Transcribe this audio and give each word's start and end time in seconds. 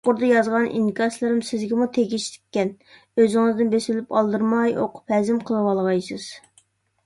يۇقىرىدا 0.05 0.27
يازغان 0.29 0.63
ئىنكاسلىرىم 0.77 1.43
سىزگىمۇ 1.49 1.87
تېگىشلىككەن. 1.97 2.73
ئۆزىڭىزنى 3.23 3.69
بېسىۋېلىپ 3.77 4.17
ئالدىرماي 4.23 4.77
ئوقۇپ 4.85 5.17
ھەزىم 5.19 5.47
قىلىۋالغايسىز. 5.51 6.31